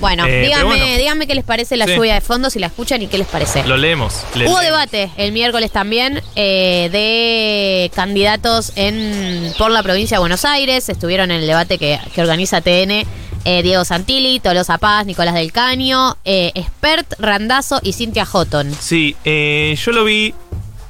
Bueno, 0.00 0.26
Eh, 0.26 0.42
díganme, 0.42 0.64
pero 0.74 0.84
bueno. 0.84 0.98
díganme 0.98 1.26
qué 1.26 1.34
les 1.34 1.44
parece 1.44 1.76
la 1.76 1.86
Sí. 1.86 1.94
lluvia 1.94 2.14
de 2.14 2.20
fondo, 2.20 2.50
si 2.50 2.58
la 2.58 2.66
escuchan 2.66 3.00
y 3.02 3.06
qué 3.06 3.18
les 3.18 3.26
parece. 3.26 3.64
Lo 3.64 3.76
leemos. 3.76 4.24
le- 4.34 4.46
Hubo 4.48 4.58
debate 4.60 5.10
el 5.16 5.32
miércoles 5.32 5.70
también 5.70 6.22
eh, 6.36 6.88
de 6.92 7.90
candidatos 7.94 8.72
en 8.76 9.52
por 9.58 9.70
la 9.70 9.82
provincia 9.82 10.16
de 10.16 10.20
Buenos 10.20 10.44
Aires. 10.44 10.88
Estuvieron 10.88 11.30
en 11.30 11.40
el 11.40 11.46
debate 11.46 11.78
que, 11.78 11.98
que 12.14 12.20
organiza 12.20 12.60
TN 12.60 13.06
eh, 13.44 13.62
Diego 13.62 13.84
Santilli, 13.84 14.40
Tolosa 14.40 14.76
Paz, 14.78 15.06
Nicolás 15.06 15.34
del 15.34 15.52
Caño, 15.52 16.16
eh, 16.24 16.50
Expert, 16.54 17.14
Randazo 17.20 17.80
y 17.82 17.92
Cintia 17.92 18.26
Houghton. 18.26 18.74
Sí, 18.78 19.14
eh, 19.24 19.78
yo 19.82 19.92
lo 19.92 20.04
vi. 20.04 20.34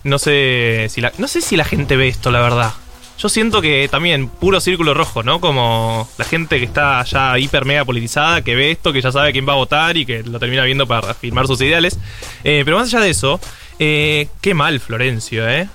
No 0.04 0.18
sé 0.18 0.86
si 0.88 1.00
la, 1.00 1.12
no 1.18 1.28
sé 1.28 1.40
si 1.42 1.56
la 1.56 1.64
gente 1.64 1.96
ve 1.96 2.08
esto, 2.08 2.30
la 2.30 2.40
verdad. 2.40 2.72
Yo 3.18 3.28
siento 3.30 3.62
que 3.62 3.88
también 3.90 4.28
puro 4.28 4.60
círculo 4.60 4.92
rojo, 4.92 5.22
¿no? 5.22 5.40
Como 5.40 6.08
la 6.18 6.24
gente 6.24 6.58
que 6.58 6.64
está 6.64 7.02
ya 7.04 7.38
hiper 7.38 7.64
mega 7.64 7.84
politizada, 7.84 8.42
que 8.42 8.54
ve 8.54 8.70
esto, 8.70 8.92
que 8.92 9.00
ya 9.00 9.10
sabe 9.10 9.32
quién 9.32 9.48
va 9.48 9.54
a 9.54 9.56
votar 9.56 9.96
y 9.96 10.04
que 10.04 10.22
lo 10.22 10.38
termina 10.38 10.64
viendo 10.64 10.86
para 10.86 11.12
afirmar 11.12 11.46
sus 11.46 11.60
ideales. 11.62 11.98
Eh, 12.44 12.62
pero 12.64 12.76
más 12.76 12.88
allá 12.88 13.02
de 13.02 13.10
eso, 13.10 13.40
eh, 13.78 14.28
qué 14.42 14.52
mal 14.52 14.80
Florencio, 14.80 15.48
¿eh? 15.48 15.68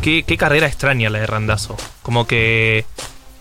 Qué, 0.00 0.22
qué 0.22 0.36
carrera 0.36 0.66
extraña 0.66 1.10
la 1.10 1.20
de 1.20 1.26
Randazo. 1.26 1.76
Como 2.02 2.26
que 2.26 2.86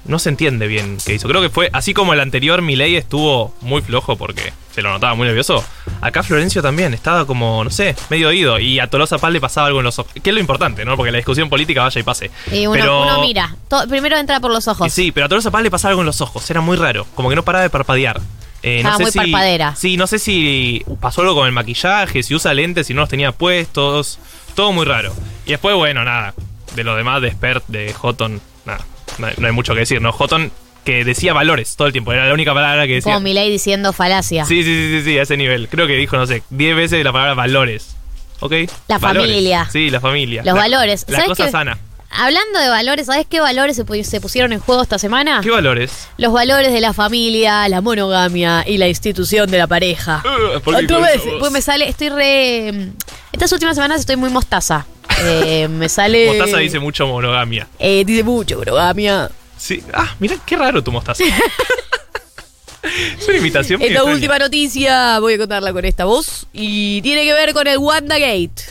no 0.06 0.20
se 0.20 0.30
entiende 0.30 0.68
bien 0.68 0.98
qué 1.06 1.14
hizo. 1.14 1.28
Creo 1.28 1.42
que 1.42 1.50
fue, 1.50 1.70
así 1.74 1.94
como 1.94 2.14
el 2.14 2.20
anterior 2.20 2.62
Milei 2.62 2.96
estuvo 2.96 3.54
muy 3.62 3.82
flojo 3.82 4.18
porque 4.18 4.52
se 4.74 4.82
lo 4.82 4.90
notaba 4.92 5.16
muy 5.16 5.28
nervioso, 5.28 5.64
acá 6.02 6.24
Florencio 6.24 6.62
también 6.62 6.94
estaba 6.94 7.26
como, 7.26 7.64
no 7.64 7.70
sé, 7.70 7.96
medio 8.10 8.30
oído. 8.30 8.60
Y 8.60 8.80
a 8.80 8.88
Tolosa 8.88 9.18
Paz 9.18 9.32
le 9.32 9.42
pasaba 9.42 9.68
algo 9.68 9.80
en 9.80 9.86
los 9.86 10.00
ojos. 10.00 10.12
Que 10.22 10.30
es 10.30 10.34
lo 10.34 10.40
importante, 10.40 10.86
¿no? 10.86 10.96
Porque 10.98 11.12
la 11.12 11.18
discusión 11.18 11.50
política 11.50 11.84
vaya 11.84 12.00
y 12.00 12.04
pase. 12.04 12.32
Y 12.52 12.66
uno, 12.68 12.74
Pero- 12.74 13.02
uno 13.04 13.22
mira, 13.22 13.56
to- 13.68 13.88
primero 13.90 14.18
entra 14.18 14.40
por 14.40 14.52
los 14.52 14.68
ojos. 14.68 14.92
sí, 14.92 15.12
pero 15.12 15.26
a 15.26 15.30
Tolosa 15.30 15.52
Paz 15.52 15.62
le 15.64 15.72
pasaba 15.72 15.90
algo 15.92 16.02
en 16.02 16.06
los 16.08 16.22
ojos. 16.22 16.50
Era 16.50 16.62
muy 16.62 16.78
raro. 16.78 17.06
Como 17.16 17.30
que 17.30 17.36
no 17.36 17.44
paraba 17.44 17.64
de 17.64 17.70
parpadear. 17.70 18.22
Eh, 18.64 18.78
Estaba 18.78 18.94
no 18.94 18.98
sé 19.00 19.04
muy 19.04 19.12
si, 19.12 19.18
parpadera. 19.32 19.76
Sí, 19.76 19.98
no 19.98 20.06
sé 20.08 20.20
si 20.20 20.84
pasó 21.00 21.22
algo 21.22 21.34
con 21.36 21.48
el 21.48 21.52
maquillaje, 21.52 22.22
si 22.24 22.36
usa 22.36 22.54
lentes, 22.54 22.86
si 22.88 22.94
no 22.94 23.02
los 23.02 23.10
tenía 23.10 23.32
puestos. 23.32 24.20
Todo 24.56 24.72
muy 24.72 24.86
raro. 24.86 25.14
Y 25.46 25.50
después, 25.52 25.76
bueno, 25.76 26.04
nada. 26.04 26.34
De 26.76 26.84
lo 26.84 26.96
demás, 26.96 27.22
de 27.22 27.30
Expert, 27.30 27.64
de 27.68 27.92
Houghton, 27.94 28.40
nada. 28.66 28.86
No 29.18 29.28
hay, 29.28 29.34
no 29.38 29.48
hay 29.48 29.54
mucho 29.54 29.74
que 29.74 29.80
decir, 29.82 30.02
¿no? 30.02 30.12
Houghton 30.14 30.52
que 30.84 31.04
decía 31.06 31.34
valores 31.34 31.76
todo 31.76 31.88
el 31.88 31.92
tiempo. 31.94 32.12
Era 32.14 32.28
la 32.28 32.34
única 32.34 32.54
palabra 32.54 32.88
que 32.88 32.96
decía. 32.96 33.14
Como 33.14 33.24
Milei 33.24 33.50
diciendo 33.52 33.94
falacia. 33.94 34.46
Sí, 34.46 34.64
sí, 34.64 34.74
sí, 34.74 35.00
sí, 35.00 35.04
sí, 35.06 35.18
a 35.18 35.24
ese 35.24 35.38
nivel. 35.38 35.68
Creo 35.70 35.88
que 35.88 35.96
dijo, 35.96 36.18
no 36.18 36.26
sé, 36.28 36.44
10 36.50 36.76
veces 36.76 37.04
la 37.04 37.12
palabra 37.12 37.34
valores. 37.36 37.96
¿Ok? 38.40 38.54
La 38.88 38.98
Valores. 38.98 39.30
familia. 39.30 39.68
Sí, 39.72 39.90
la 39.92 40.00
familia. 40.00 40.42
Los 40.44 40.56
La- 40.56 40.62
valores. 40.62 41.06
La 41.08 41.18
¿Sabes 41.22 41.30
cosa 41.38 41.52
sana. 41.52 41.78
Hablando 42.10 42.60
de 42.60 42.68
valores, 42.68 43.06
¿sabes 43.06 43.26
qué 43.30 43.40
valores 43.40 43.76
se, 43.78 43.86
pu- 43.86 44.04
se 44.04 44.20
pusieron 44.20 44.52
en 44.52 44.60
juego 44.60 44.82
esta 44.82 44.98
semana? 45.00 45.40
¿Qué 45.42 45.50
valores? 45.52 46.10
Los 46.18 46.34
valores 46.34 46.74
de 46.74 46.82
la 46.82 46.92
familia, 46.92 47.70
la 47.70 47.80
monogamia 47.82 48.66
y 48.68 48.78
la 48.78 48.88
institución 48.90 49.50
de 49.50 49.60
la 49.60 49.68
pareja. 49.68 50.22
Uh, 50.26 50.60
¿por 50.60 50.76
qué 50.78 50.84
Otra 50.86 50.98
con 50.98 51.06
vez, 51.06 51.16
esa 51.18 51.30
voz? 51.30 51.40
pues 51.40 51.52
me 51.54 51.62
sale, 51.62 51.88
estoy 51.88 52.10
re... 52.10 52.90
Estas 53.32 53.52
últimas 53.54 53.76
semanas 53.76 54.02
estoy 54.02 54.18
muy 54.18 54.30
mostaza. 54.30 54.86
Eh, 55.24 55.68
me 55.70 55.88
sale... 55.88 56.28
Mostaza 56.36 56.58
dice 56.58 56.80
mucho 56.80 57.08
monogamia. 57.08 57.68
Eh, 57.80 58.04
dice 58.06 58.24
mucho 58.24 58.58
monogamia. 58.58 59.30
Sí. 59.62 59.84
Ah, 59.94 60.16
mira, 60.20 60.36
qué 60.44 60.56
raro 60.56 60.84
tu 60.84 60.92
mostaza. 60.92 61.24
es 62.84 63.28
una 63.28 63.38
imitación 63.38 63.80
muy 63.80 63.88
Esta 63.88 64.00
extraña. 64.00 64.16
última 64.16 64.40
noticia 64.40 65.20
voy 65.20 65.36
a 65.36 65.38
contarla 65.38 65.72
con 65.72 65.86
esta 65.86 66.06
voz 66.06 66.48
y 66.52 67.00
tiene 67.04 67.24
que 67.24 67.34
ver 67.34 67.54
con 67.54 67.68
el 67.68 67.78
WandaGate. 67.78 68.64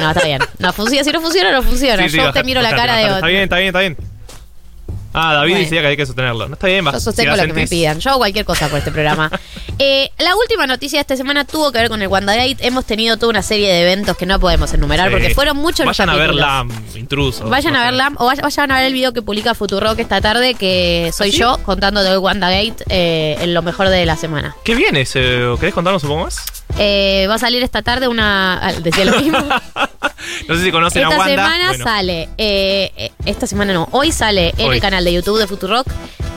No, 0.00 0.10
está 0.10 0.24
bien. 0.24 0.40
No 0.58 0.72
funciona, 0.72 1.04
si 1.04 1.12
no 1.12 1.20
funciona, 1.20 1.52
no 1.52 1.62
funciona. 1.62 2.02
Sí, 2.02 2.10
sí, 2.10 2.16
Yo 2.16 2.22
baja- 2.24 2.32
te 2.40 2.44
miro 2.44 2.60
la 2.62 2.70
cara 2.74 2.96
de 2.96 3.02
bajate. 3.04 3.18
Está 3.18 3.26
bien, 3.28 3.42
está 3.42 3.56
bien, 3.58 3.66
está 3.68 3.78
bien. 3.80 3.96
Ah, 5.14 5.34
David 5.34 5.50
Bueno. 5.52 5.64
decía 5.64 5.80
que 5.82 5.86
hay 5.88 5.96
que 5.96 6.06
sostenerlo. 6.06 6.48
No 6.48 6.54
está 6.54 6.66
bien. 6.68 6.84
Yo 6.84 7.00
sostengo 7.00 7.34
si 7.34 7.40
lo 7.40 7.46
que 7.46 7.52
me 7.52 7.66
pidan. 7.68 8.00
Yo 8.00 8.10
hago 8.10 8.18
cualquier 8.20 8.44
cosa 8.44 8.68
por 8.68 8.78
este 8.78 8.90
programa. 8.90 9.30
Eh, 9.78 10.10
la 10.18 10.36
última 10.36 10.66
noticia 10.66 10.98
de 10.98 11.00
esta 11.00 11.16
semana 11.16 11.44
tuvo 11.44 11.72
que 11.72 11.78
ver 11.78 11.88
con 11.88 12.00
el 12.02 12.06
WandaGate. 12.06 12.58
Hemos 12.60 12.84
tenido 12.84 13.16
toda 13.16 13.30
una 13.30 13.42
serie 13.42 13.68
de 13.72 13.82
eventos 13.82 14.16
que 14.16 14.26
no 14.26 14.38
podemos 14.38 14.72
enumerar 14.74 15.08
Sí. 15.08 15.12
porque 15.12 15.34
fueron 15.34 15.56
muchos 15.56 15.86
los 15.86 15.96
Vayan 15.96 16.10
a 16.10 16.14
ver 16.14 16.26
capítulos. 16.36 16.92
la 16.94 16.98
intruso. 17.00 17.48
Vayan 17.48 17.74
a 17.76 17.84
verla 17.84 18.12
o 18.18 18.26
vay- 18.26 18.40
vayan 18.40 18.70
a 18.70 18.76
ver 18.76 18.86
el 18.86 18.92
video 18.92 19.12
que 19.12 19.22
publica 19.22 19.54
Futurock 19.54 19.98
esta 19.98 20.20
tarde, 20.20 20.54
que 20.54 21.10
soy 21.16 21.30
¿Ah, 21.30 21.32
sí? 21.32 21.38
yo 21.38 21.58
contando 21.64 22.02
del 22.04 22.18
WandaGate 22.18 22.84
eh, 22.90 23.38
en 23.40 23.54
lo 23.54 23.62
mejor 23.62 23.88
de 23.88 24.04
la 24.06 24.14
semana. 24.16 24.54
¿Qué 24.62 24.74
viene? 24.76 25.00
ese? 25.00 25.20
¿Querés 25.58 25.74
contarnos 25.74 26.04
un 26.04 26.10
poco 26.10 26.24
más? 26.24 26.36
Eh, 26.78 27.26
va 27.28 27.34
a 27.34 27.38
salir 27.38 27.62
esta 27.62 27.82
tarde 27.82 28.06
una. 28.06 28.74
Decía 28.82 29.06
lo 29.06 29.18
mismo. 29.20 29.38
no 30.48 30.54
sé 30.56 30.64
si 30.64 30.70
conocen 30.72 31.02
Esta 31.02 31.14
a 31.14 31.18
Wanda. 31.18 31.34
semana 31.44 31.68
Bueno, 31.68 31.84
sale, 31.84 32.28
eh, 32.38 32.90
eh, 32.96 33.10
esta 33.26 33.46
semana 33.46 33.72
no, 33.72 33.88
hoy 33.92 34.12
sale 34.12 34.52
en 34.58 34.68
Hoy. 34.68 34.76
el 34.76 34.80
canal 34.80 35.04
de 35.04 35.12
YouTube 35.12 35.38
de 35.38 35.46
Futurock 35.46 35.86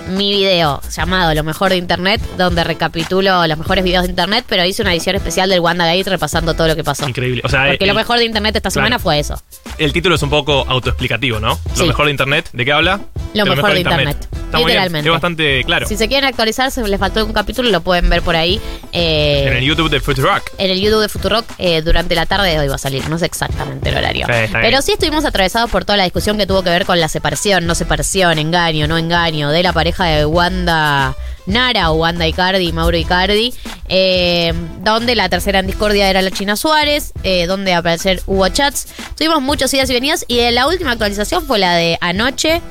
mi 0.09 0.31
video 0.31 0.81
llamado 0.95 1.33
Lo 1.33 1.43
mejor 1.43 1.69
de 1.71 1.77
Internet, 1.77 2.21
donde 2.38 2.63
recapitulo 2.63 3.45
los 3.47 3.57
mejores 3.57 3.83
videos 3.83 4.03
de 4.03 4.09
Internet, 4.09 4.45
pero 4.47 4.63
hice 4.65 4.81
una 4.81 4.93
edición 4.93 5.15
especial 5.15 5.50
del 5.50 5.59
WandaGate 5.59 6.09
repasando 6.09 6.53
todo 6.53 6.67
lo 6.67 6.75
que 6.75 6.83
pasó. 6.83 7.07
Increíble. 7.07 7.41
O 7.43 7.50
sea, 7.50 7.67
Porque 7.67 7.83
el, 7.85 7.89
lo 7.89 7.95
mejor 7.95 8.17
de 8.19 8.25
Internet 8.25 8.55
esta 8.55 8.69
semana 8.69 8.97
Claro. 8.97 9.03
fue 9.03 9.19
eso. 9.19 9.41
el 9.77 9.91
título 9.93 10.15
es 10.15 10.21
un 10.21 10.29
poco 10.29 10.65
autoexplicativo, 10.67 11.39
¿no? 11.39 11.59
Lo 11.69 11.75
Sí. 11.75 11.83
mejor 11.88 12.05
de 12.05 12.12
Internet. 12.12 12.50
¿De 12.53 12.63
qué 12.65 12.71
habla? 12.71 13.00
Lo 13.33 13.45
mejor 13.45 13.74
de 13.74 13.79
Internet. 13.81 14.17
Está 14.45 14.57
muy 14.59 14.65
bien. 14.71 14.77
Literalmente. 14.77 15.09
Es 15.09 15.12
bastante 15.12 15.63
claro. 15.65 15.88
Si 15.88 15.97
se 15.97 16.07
quieren 16.07 16.29
actualizar, 16.29 16.71
se 16.71 16.88
les 16.88 17.00
faltó 17.00 17.25
un 17.25 17.33
capítulo, 17.33 17.69
lo 17.71 17.81
pueden 17.81 18.09
ver 18.09 18.21
por 18.21 18.35
ahí. 18.35 18.62
eh, 18.93 19.45
En 19.47 19.57
el 19.57 19.63
YouTube 19.65 19.89
de 19.89 20.00
Foot 20.00 20.19
Rock. 20.19 20.43
en 20.57 20.71
el 20.71 20.79
YouTube 20.79 21.01
de 21.01 21.09
Futurock 21.09 21.45
eh, 21.57 21.81
durante 21.81 22.15
la 22.15 22.25
tarde 22.25 22.50
de 22.51 22.59
hoy 22.59 22.67
va 22.67 22.75
a 22.75 22.77
salir, 22.77 23.07
no 23.09 23.17
sé 23.17 23.25
exactamente 23.25 23.89
el 23.89 23.97
horario. 23.97 24.25
Sí. 24.27 24.51
Pero 24.53 24.81
sí 24.81 24.93
estuvimos 24.93 25.25
atravesados 25.25 25.69
por 25.69 25.83
toda 25.83 25.97
la 25.97 26.03
discusión 26.05 26.38
que 26.38 26.45
tuvo 26.47 26.63
que 26.63 26.69
ver 26.69 26.85
con 26.85 27.00
la 27.01 27.09
separación, 27.09 27.65
no 27.65 27.75
separación, 27.75 28.38
engaño, 28.39 28.88
no 28.88 28.97
engaño, 28.97 29.50
de 29.50 29.63
la 29.63 29.74
pareja 29.74 29.95
de 30.04 30.25
Wanda 30.25 31.16
Nara 31.46 31.92
o 31.92 31.96
Wanda 31.96 32.28
Icardi 32.28 32.68
y 32.68 32.74
Mauro 32.74 32.98
Icardi, 32.98 33.54
eh, 33.88 34.54
donde 34.82 35.16
la 35.16 35.30
tercera 35.30 35.60
en 35.60 35.68
discordia 35.68 36.10
era 36.10 36.22
la 36.22 36.32
China 36.32 36.56
Suárez, 36.56 37.14
eh, 37.24 37.46
donde 37.48 37.74
al 37.74 37.84
parecer 37.84 38.22
hubo 38.25 38.48
chats. 38.50 38.88
Tuvimos 39.18 39.42
muchos 39.42 39.74
idas 39.74 39.90
y 39.90 39.94
venidas 39.94 40.25
y 40.28 40.50
la 40.52 40.68
última 40.68 40.92
actualización 40.92 41.46
fue 41.46 41.60
la 41.60 41.75
de 41.75 41.98
anoche, 42.02 42.62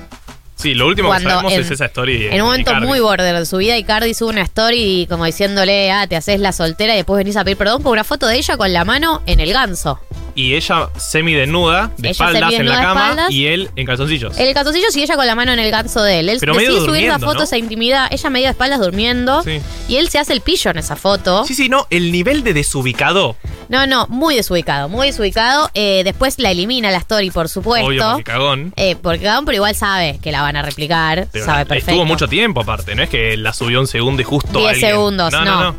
Sí, 0.57 0.73
lo 0.73 0.87
último 0.87 1.09
que 1.09 1.15
cuando 1.15 1.31
sabemos 1.31 1.53
en, 1.53 1.61
es 1.61 1.71
esa 1.73 1.87
story. 1.87 2.29
en 2.29 2.41
un 2.41 2.47
momento 2.49 2.71
Icardi. 2.71 2.87
muy 2.87 3.01
border 3.01 3.37
de 3.37 3.45
su 3.45 3.57
vida, 3.57 3.77
Icardi 3.77 4.15
sube 4.15 4.31
una 4.31 4.43
story 4.43 5.07
como 5.11 5.25
diciéndole, 5.25 5.91
ah, 5.91 6.07
te 6.07 6.17
haces 6.17 6.39
la 6.41 6.53
soltera 6.53 6.95
y 6.95 6.99
después 6.99 7.19
venís 7.19 7.37
a 7.37 7.45
pedir 7.45 7.57
perdón 7.59 7.83
con 7.83 7.93
una 7.93 8.05
foto 8.05 8.27
de 8.29 8.37
ella 8.37 8.57
con 8.57 8.73
la 8.73 8.85
mano 8.85 9.21
en 9.27 9.41
el 9.41 9.53
ganso. 9.53 9.99
Y 10.35 10.55
ella 10.55 10.89
semi 10.97 11.33
desnuda, 11.35 11.91
de 11.97 12.09
Ella 12.09 12.11
espaldas 12.11 12.43
en 12.43 12.51
semidesnuda 12.51 12.75
la 12.75 12.81
de 12.81 12.87
cama 12.87 13.01
espaldas. 13.11 13.31
y 13.31 13.47
él 13.47 13.71
en 13.77 13.87
calzoncillos. 13.87 14.39
El 14.39 14.53
calzoncillo 14.55 14.87
y 14.95 15.03
ella 15.03 15.17
con 15.17 15.27
la 15.27 15.35
mano 15.35 15.53
en 15.53 15.59
el 15.61 15.71
ganso 15.71 16.03
de 16.03 16.21
él. 16.21 16.29
Él 16.29 16.39
Pero 16.41 16.55
decide 16.55 16.69
medio 16.71 16.81
subir 16.85 17.05
esa 17.05 17.13
durmiendo, 17.13 17.27
foto, 17.27 17.39
¿no? 17.39 17.45
esa 17.45 17.57
intimidad, 17.59 18.09
ella 18.11 18.31
medio 18.31 18.47
de 18.47 18.51
espaldas 18.51 18.81
durmiendo. 18.81 19.43
Sí. 19.43 19.61
Y 19.89 19.97
él 19.97 20.09
se 20.09 20.19
hace 20.19 20.33
el 20.33 20.41
pillo 20.41 20.71
en 20.71 20.79
esa 20.79 20.97
foto. 20.97 21.45
Sí, 21.45 21.55
sí, 21.55 21.69
no, 21.69 21.87
el 21.91 22.11
nivel 22.13 22.43
de 22.43 22.53
desubicado, 22.55 23.37
No, 23.69 23.87
no, 23.87 24.07
muy 24.09 24.35
desubicado, 24.35 24.89
muy 24.89 25.07
desubicado. 25.09 25.71
Eh, 25.75 26.03
después 26.05 26.39
la 26.39 26.51
elimina 26.51 26.91
la 26.91 26.99
story, 26.99 27.31
por 27.31 27.49
supuesto. 27.49 27.87
obvio, 27.87 28.03
porque 28.11 28.25
cagón. 28.25 28.73
Eh, 28.77 28.97
porque 29.01 29.21
cagón, 29.25 29.45
pero 29.45 29.57
igual 29.57 29.75
sabe 29.75 30.19
que 30.23 30.33
la 30.33 30.43
van 30.43 30.57
a 30.57 30.63
replicar. 30.63 31.29
Pero 31.33 31.45
sabe 31.45 31.65
perfecto. 31.65 31.93
estuvo 31.93 32.05
mucho 32.05 32.29
tiempo 32.29 32.61
aparte, 32.61 32.95
no 32.95 33.03
es 33.03 33.09
que 33.09 33.37
la 33.37 33.53
subió 33.53 33.81
un 33.81 33.87
segundo 33.87 34.21
y 34.21 34.25
justo 34.25 34.59
10 34.59 34.71
alguien. 34.73 34.91
segundos, 34.91 35.33
no. 35.33 35.45
no, 35.45 35.63
no. 35.73 35.77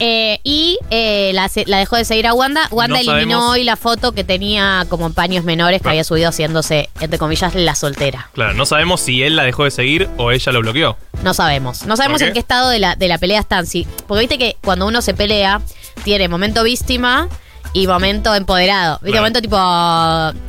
Eh, 0.00 0.40
y 0.42 0.78
eh, 0.90 1.30
la, 1.34 1.48
la 1.66 1.78
dejó 1.78 1.96
de 1.96 2.04
seguir 2.04 2.26
a 2.26 2.34
Wanda. 2.34 2.66
Wanda 2.72 2.96
No 2.96 3.00
eliminó 3.00 3.38
sabemos. 3.38 3.50
hoy 3.52 3.64
la 3.64 3.76
foto 3.76 4.12
que 4.12 4.24
tenía 4.24 4.84
como 4.88 5.12
paños 5.12 5.44
menores 5.44 5.78
que 5.78 5.82
Claro. 5.82 5.92
había 5.92 6.04
subido 6.04 6.28
haciéndose, 6.30 6.90
entre 7.00 7.18
comillas, 7.18 7.54
la 7.54 7.74
soltera. 7.76 8.28
Claro, 8.32 8.54
no 8.54 8.66
sabemos 8.66 9.00
si 9.00 9.22
él 9.22 9.36
la 9.36 9.44
dejó 9.44 9.64
de 9.64 9.70
seguir 9.70 10.08
o 10.16 10.32
ella 10.32 10.50
lo 10.52 10.60
bloqueó. 10.60 10.96
No 11.22 11.32
sabemos. 11.32 11.84
No 11.86 11.96
sabemos 11.96 12.20
en 12.22 12.32
qué 12.32 12.40
estado 12.40 12.70
de 12.70 12.80
la, 12.80 12.96
de 12.96 13.06
la 13.08 13.18
pelea 13.18 13.38
están. 13.40 13.66
Sí, 13.66 13.86
porque 14.08 14.20
viste 14.22 14.36
que 14.38 14.56
cuando 14.64 14.86
uno 14.86 15.00
se 15.00 15.14
pelea, 15.14 15.60
tiene 16.02 16.26
momento 16.28 16.64
víctima 16.64 17.28
y 17.74 17.88
momento 17.88 18.34
empoderado. 18.34 18.98
Viste, 19.02 19.18
momento 19.18 19.42
tipo. 19.42 19.58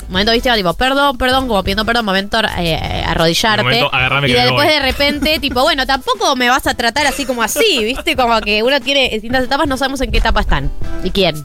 Momento 0.08 0.32
víctima, 0.32 0.56
tipo, 0.56 0.74
perdón, 0.76 1.18
perdón, 1.18 1.48
como 1.48 1.64
pidiendo 1.64 1.84
perdón, 1.84 2.06
momento 2.06 2.40
eh, 2.58 3.04
arrodillarte. 3.06 3.64
Momento, 3.64 3.94
agarrame 3.94 4.30
y 4.30 4.34
que 4.34 4.40
después 4.40 4.68
de 4.70 4.80
repente, 4.80 5.40
tipo, 5.42 5.62
bueno, 5.64 5.86
tampoco 5.88 6.36
me 6.36 6.48
vas 6.48 6.68
a 6.68 6.76
tratar 6.76 7.08
así 7.08 7.26
como 7.26 7.42
así, 7.42 7.84
¿viste? 7.84 8.16
Como 8.16 8.40
que 8.42 8.62
uno 8.62 8.80
tiene 8.80 9.10
distintas 9.10 9.44
etapas, 9.44 9.68
no 9.68 9.76
sabemos 9.76 10.00
en 10.02 10.12
qué 10.12 10.20
etapa 10.20 10.40
están. 10.40 10.72
¿Y 11.04 11.10
quién? 11.10 11.44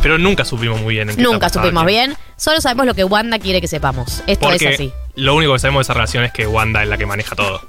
Pero 0.00 0.16
nunca 0.18 0.44
supimos 0.44 0.80
muy 0.80 0.94
bien 0.94 1.10
en 1.10 1.16
qué 1.16 1.22
Nunca 1.22 1.48
etapa 1.48 1.64
supimos 1.64 1.84
bien. 1.84 2.16
Solo 2.36 2.60
sabemos 2.60 2.86
lo 2.86 2.94
que 2.94 3.02
Wanda 3.02 3.40
quiere 3.40 3.60
que 3.60 3.66
sepamos. 3.66 4.22
Esto 4.28 4.46
Porque 4.48 4.68
es 4.68 4.74
así. 4.74 4.92
lo 5.16 5.34
único 5.34 5.52
que 5.54 5.58
sabemos 5.58 5.80
de 5.80 5.82
esa 5.90 5.94
relación 5.94 6.22
es 6.22 6.32
que 6.32 6.46
Wanda 6.46 6.84
es 6.84 6.88
la 6.88 6.96
que 6.96 7.06
maneja 7.06 7.34
todo. 7.34 7.60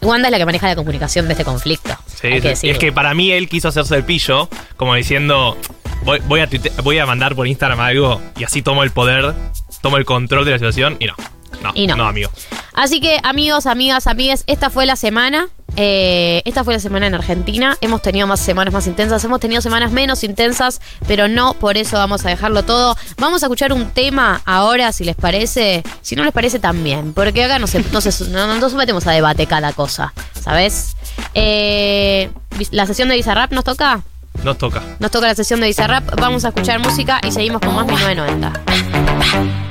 Wanda 0.00 0.28
es 0.28 0.32
la 0.32 0.38
que 0.38 0.46
maneja 0.46 0.66
la 0.68 0.76
comunicación 0.76 1.26
de 1.26 1.32
este 1.32 1.44
conflicto. 1.44 1.94
Sí, 2.06 2.16
sí. 2.32 2.40
que 2.40 2.48
decirlo. 2.48 2.72
es 2.72 2.78
que 2.78 2.92
para 2.92 3.12
mí 3.12 3.32
él 3.32 3.50
quiso 3.50 3.68
hacerse 3.68 3.94
el 3.96 4.04
pillo, 4.04 4.48
como 4.76 4.94
diciendo, 4.94 5.58
voy, 6.04 6.20
voy 6.26 6.40
a, 6.40 6.48
tuite- 6.48 6.72
voy 6.82 6.98
a 6.98 7.06
mandar 7.06 7.34
por 7.34 7.46
Instagram 7.46 7.80
algo 7.80 8.20
y 8.36 8.44
así 8.44 8.62
tomo 8.62 8.82
el 8.82 8.90
poder, 8.90 9.34
tomo 9.82 9.96
el 9.96 10.04
control 10.04 10.44
de 10.44 10.52
la 10.52 10.58
situación 10.58 10.96
y 11.00 11.06
no. 11.06 11.14
No, 11.62 11.72
Y 11.74 11.86
no. 11.86 12.06
amigo. 12.06 12.30
Así 12.74 13.00
que, 13.00 13.18
amigos, 13.22 13.64
amigas, 13.66 14.06
amigues, 14.06 14.44
esta 14.46 14.68
fue 14.68 14.84
la 14.84 14.94
semana. 14.96 15.48
Eh, 15.78 16.42
esta 16.44 16.64
fue 16.64 16.74
la 16.74 16.80
semana 16.80 17.06
en 17.06 17.14
Argentina. 17.14 17.76
Hemos 17.80 18.02
tenido 18.02 18.26
más 18.26 18.40
semanas 18.40 18.74
más 18.74 18.86
intensas, 18.86 19.24
hemos 19.24 19.40
tenido 19.40 19.62
semanas 19.62 19.90
menos 19.90 20.22
intensas, 20.22 20.80
pero 21.08 21.28
no 21.28 21.54
por 21.54 21.78
eso 21.78 21.96
vamos 21.96 22.24
a 22.26 22.28
dejarlo 22.28 22.62
todo. 22.64 22.94
Vamos 23.16 23.42
a 23.42 23.46
escuchar 23.46 23.72
un 23.72 23.90
tema 23.90 24.42
ahora, 24.44 24.92
si 24.92 25.04
les 25.04 25.16
parece. 25.16 25.82
Si 26.02 26.14
no 26.14 26.24
les 26.24 26.32
parece, 26.32 26.58
también. 26.58 27.14
Porque 27.14 27.44
acá 27.44 27.58
no, 27.58 27.66
se, 27.66 27.82
no, 27.90 28.00
se- 28.02 28.28
no- 28.28 28.46
no 28.46 28.54
nos 28.56 28.74
metemos 28.74 29.06
a 29.06 29.12
debate 29.12 29.46
cada 29.46 29.72
cosa, 29.72 30.12
¿sabes? 30.38 30.94
Eh, 31.32 32.30
la 32.70 32.86
sesión 32.86 33.08
de 33.08 33.14
Bizarrap 33.16 33.50
nos 33.52 33.64
toca. 33.64 34.02
Nos 34.46 34.58
toca. 34.58 34.80
Nos 35.00 35.10
toca 35.10 35.26
la 35.26 35.34
sesión 35.34 35.58
de 35.58 35.66
Bizarrap. 35.66 36.20
Vamos 36.20 36.44
a 36.44 36.48
escuchar 36.50 36.78
música 36.78 37.20
y 37.26 37.32
seguimos 37.32 37.60
con 37.60 37.74
más 37.74 37.84
1990. 37.84 39.65